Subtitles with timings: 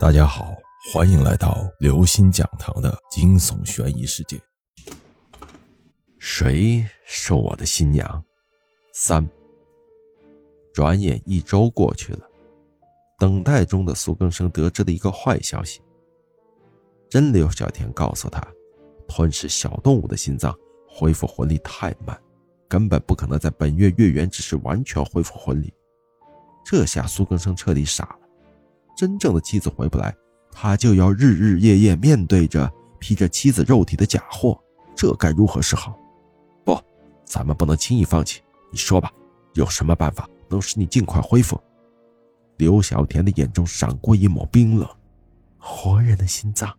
[0.00, 0.56] 大家好，
[0.92, 4.40] 欢迎来到刘星讲堂的惊悚悬疑世界。
[6.18, 8.22] 谁是我的新娘？
[8.92, 9.26] 三。
[10.72, 12.28] 转眼一周过去了，
[13.20, 15.80] 等待中的苏更生得知了一个坏消息：
[17.08, 18.44] 真刘小田告诉他，
[19.06, 20.52] 吞噬小动物的心脏
[20.88, 22.20] 恢复魂力太慢，
[22.68, 25.72] 根本不可能在本月月圆之时完全恢复魂力。
[26.66, 28.23] 这下苏更生彻底傻了。
[28.96, 30.14] 真正的妻子回不来，
[30.50, 34.58] 他就要日日夜夜面对着披着妻子肉体的假货，
[34.94, 35.98] 这该如何是好？
[36.64, 36.80] 不，
[37.24, 38.40] 咱们不能轻易放弃。
[38.70, 39.12] 你说吧，
[39.54, 41.60] 有什么办法能使你尽快恢复？
[42.56, 44.88] 刘小田的眼中闪过一抹冰冷。
[45.58, 46.72] 活人的心脏，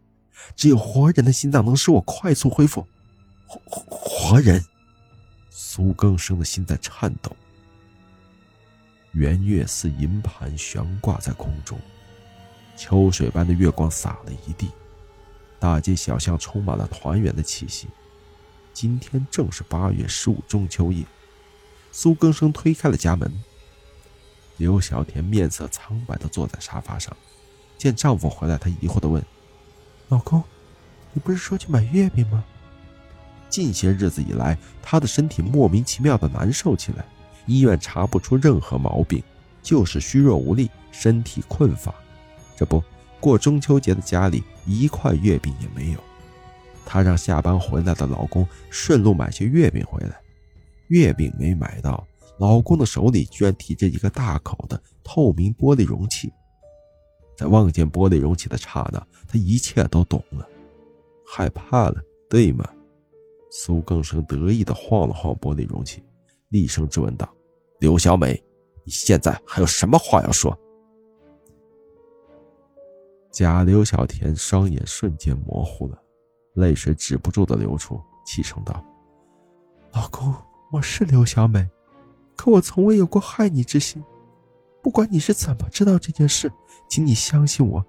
[0.56, 2.86] 只有活人的心脏能使我快速恢复。
[3.46, 3.60] 活
[3.90, 4.64] 活人，
[5.50, 7.36] 苏更生的心在颤抖。
[9.12, 11.78] 圆月似银盘悬挂在空中。
[12.76, 14.70] 秋水般的月光洒了一地，
[15.60, 17.88] 大街小巷充满了团圆的气息。
[18.74, 21.06] 今天正是八月十五中秋夜。
[21.92, 23.32] 苏更生推开了家门，
[24.58, 27.16] 刘小田面色苍白的坐在沙发上，
[27.78, 29.24] 见丈夫回来，她疑惑的问
[30.10, 30.44] ：“老公，
[31.14, 32.44] 你不是说去买月饼吗？”
[33.50, 37.06] 近些日子以来，她的身体莫名其妙的难受起来，
[37.46, 39.24] 医院查不出任何毛病，
[39.64, 41.96] 就是虚弱无力，身体困乏。
[42.56, 42.84] 这不
[43.20, 46.00] 过中秋节的家里一块月饼也没有，
[46.86, 50.20] 她让下班回来的老公顺路买些月饼回来，
[50.88, 52.06] 月饼没买到，
[52.38, 56.32] 老公的手里居然提着一个大口的透明玻璃容器。
[57.36, 60.48] 在望见玻璃容器的刹那，他一切都懂了，
[61.28, 62.70] 害怕了，对吗？
[63.52, 66.04] 苏更生得意地晃了晃玻璃容器，
[66.50, 67.30] 厉声质问道
[67.80, 68.42] ：“刘小美，
[68.84, 70.58] 你现在还有什么话要说？”
[73.36, 76.02] 假刘小田双眼瞬间模糊了，
[76.54, 78.82] 泪水止不住的流出，气声道
[79.92, 80.34] ：“老公，
[80.72, 81.68] 我是刘小美，
[82.38, 84.02] 可我从未有过害你之心。
[84.82, 86.50] 不管你是怎么知道这件事，
[86.90, 87.86] 请你相信我，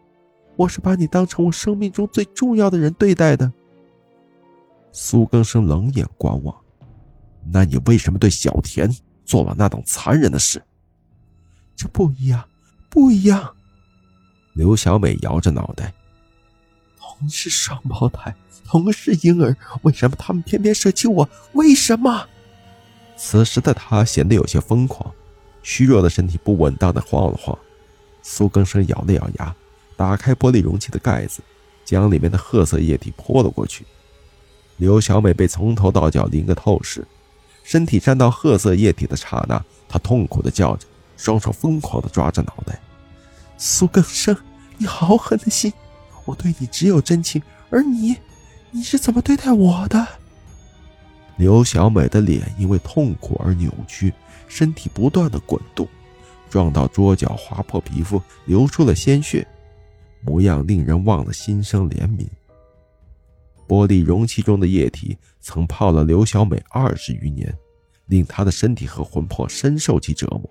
[0.56, 3.52] 我是把你当成我生命中最重要的人对待的。”
[4.90, 6.60] 苏更生冷眼观望，
[7.52, 8.90] 那你为什么对小田
[9.24, 10.60] 做了那等残忍的事？
[11.76, 12.48] 这不一样，
[12.90, 13.54] 不一样。
[14.56, 15.92] 刘小美摇着脑袋，
[16.98, 18.34] 同是双胞胎，
[18.64, 21.28] 同是婴儿，为什么他们偏偏舍弃我？
[21.52, 22.26] 为什么？
[23.18, 25.12] 此时的她显得有些疯狂，
[25.62, 27.56] 虚弱的身体不稳当的晃了晃。
[28.22, 29.54] 苏更生咬了咬牙，
[29.94, 31.42] 打开玻璃容器的盖子，
[31.84, 33.84] 将里面的褐色液体泼了过去。
[34.78, 37.06] 刘小美被从头到脚淋个透视，
[37.62, 40.86] 身体沾到褐色液体的刹那，她痛苦的叫着，
[41.18, 42.80] 双手疯狂的抓着脑袋。
[43.56, 44.36] 苏更生，
[44.78, 45.72] 你好狠的心！
[46.24, 47.40] 我对你只有真情，
[47.70, 48.16] 而你，
[48.70, 50.06] 你是怎么对待我的？
[51.36, 54.12] 刘小美的脸因为痛苦而扭曲，
[54.48, 55.86] 身体不断的滚动，
[56.50, 59.46] 撞到桌角划破皮肤，流出了鲜血，
[60.22, 62.26] 模样令人忘了心生怜悯。
[63.68, 67.52] 玻璃容器中的液体曾泡了刘小美二十余年，
[68.06, 70.48] 令她的身体和魂魄深受其折磨。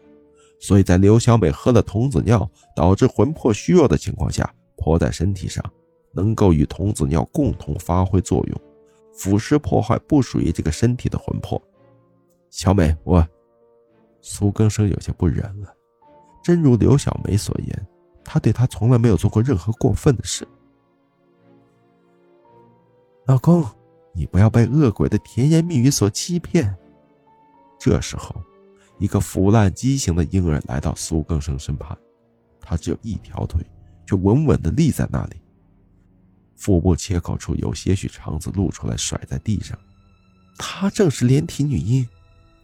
[0.60, 5.64] 所以在刘小美喝了童子尿导致魂魄虚弱的情况下，泼在身体上，
[6.14, 8.62] 能够与童子尿共同发挥作用，
[9.14, 11.62] 腐蚀破坏不属于这个身体的魂魄。
[12.50, 13.28] 小美，我
[14.22, 15.74] 苏更生有些不忍了。
[16.42, 17.88] 真如刘小梅所言，
[18.24, 20.48] 他对她从来没有做过任何过分的事。
[23.26, 23.64] 老公，
[24.14, 26.76] 你不要被恶鬼的甜言蜜语所欺骗。
[27.78, 28.34] 这时候。
[28.98, 31.98] 一个腐烂畸形的婴儿来到苏更生身旁，
[32.62, 33.62] 他只有一条腿，
[34.08, 35.36] 却稳稳地立在那里。
[36.56, 39.78] 腹部切口处有些许肠子露出来，甩在地上。
[40.58, 42.08] 她正是连体女婴，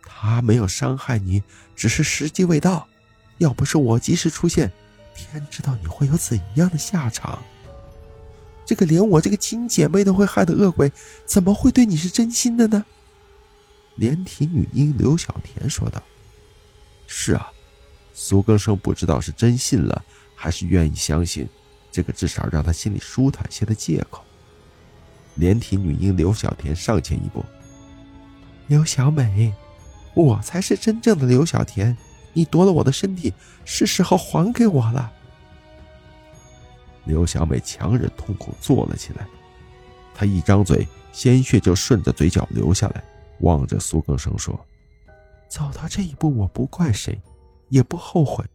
[0.03, 1.43] 她没有伤害你，
[1.75, 2.87] 只是时机未到。
[3.39, 4.71] 要不是我及时出现，
[5.13, 7.43] 天知道你会有怎样的下场。
[8.65, 10.89] 这个连我这个亲姐妹都会害的恶鬼，
[11.25, 12.85] 怎么会对你是真心的呢？
[13.95, 16.01] 连体女婴刘小田说道。
[17.13, 17.51] 是啊，
[18.13, 20.01] 苏更生不知道是真信了，
[20.33, 21.45] 还是愿意相信
[21.91, 24.23] 这个至少让他心里舒坦些的借口。
[25.35, 27.43] 连体女婴刘小田上前一步
[28.67, 29.53] ：“刘小美，
[30.13, 31.95] 我才是真正的刘小田，
[32.31, 33.33] 你夺了我的身体，
[33.65, 35.11] 是时候还给我了。”
[37.03, 39.27] 刘小美强忍痛苦坐了起来，
[40.15, 43.03] 她一张嘴，鲜血就顺着嘴角流下来，
[43.41, 44.65] 望着苏更生说。
[45.51, 47.21] 走到这一步，我不怪谁，
[47.67, 48.45] 也不后悔。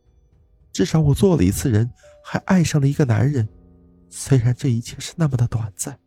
[0.72, 1.90] 至少我做了一次人，
[2.24, 3.46] 还爱上了一个男人。
[4.08, 6.00] 虽然这一切是那么的短暂，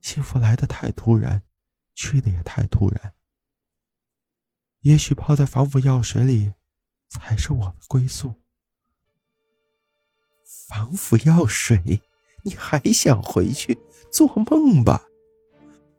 [0.00, 1.42] 幸福来的太突然，
[1.96, 3.12] 去的也太突然。
[4.82, 6.52] 也许泡在防腐药水里，
[7.08, 8.32] 才是我的归宿。
[10.68, 12.00] 防腐药水，
[12.44, 13.76] 你还想回去？
[14.12, 15.02] 做梦吧！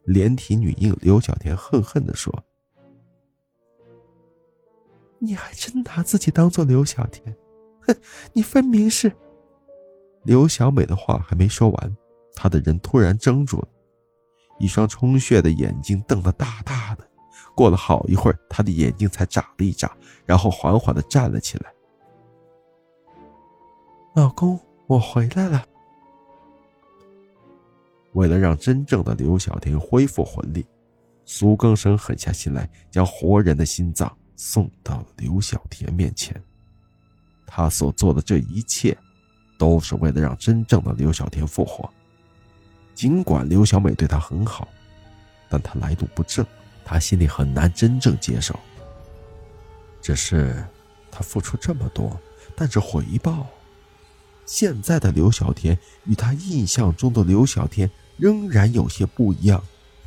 [0.06, 2.44] 连体女婴刘小田恨恨的说
[5.20, 7.36] ：“你还真拿自己当做刘小田？
[7.82, 7.96] 哼，
[8.34, 9.12] 你分明是……”
[10.24, 11.98] 刘小美的话还没说完，
[12.36, 13.68] 她的人突然怔住了，
[14.60, 17.08] 一双充血的眼睛瞪得大大的。
[17.56, 19.92] 过了好一会儿，她的眼睛才眨了一眨，
[20.26, 21.74] 然后缓缓的站了起来。
[24.16, 25.66] 老公，我回来了。
[28.14, 30.66] 为了让真正的刘小田恢复魂力，
[31.26, 36.42] 苏更生狠下心来，将活人的心脏送到了刘小田面前。
[37.46, 38.98] 他所做的这一切，
[39.58, 41.92] 都是为了让真正的刘小田复活。
[42.96, 44.66] 尽管刘小美对他很好，
[45.50, 46.46] 但他来路不正，
[46.86, 48.58] 他心里很难真正接受。
[50.02, 50.66] 只是，
[51.12, 52.18] 他付出这么多，
[52.56, 53.46] 但是回报……
[54.46, 59.62] 现在的刘小田与他印象中的刘小田仍然有些不一样，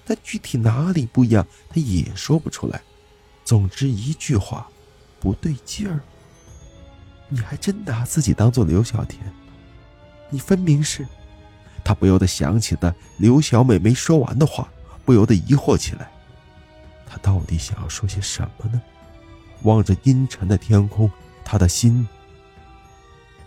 [0.06, 2.81] 但具体哪里不一样，他也说不出来。
[3.53, 4.67] 总之一句话，
[5.21, 6.01] 不对劲儿。
[7.29, 9.21] 你还真拿自己当做刘小田？
[10.31, 11.07] 你分明是……
[11.85, 14.73] 他不由得想起了刘小美没说完的话，
[15.05, 16.11] 不由得疑惑起来。
[17.07, 18.81] 他到底想要说些什么呢？
[19.65, 21.13] 望着阴沉的天空，
[21.45, 22.09] 他的心。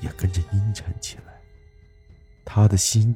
[0.02, 1.34] 也跟着阴沉起来，
[2.46, 3.16] 他的心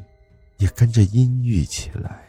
[0.57, 2.28] 也跟着阴郁起来。